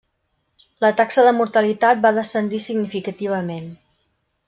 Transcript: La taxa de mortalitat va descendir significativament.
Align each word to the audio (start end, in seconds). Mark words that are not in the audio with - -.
La 0.85 0.89
taxa 1.01 1.27
de 1.27 1.35
mortalitat 1.41 2.03
va 2.07 2.13
descendir 2.19 2.65
significativament. 2.71 3.73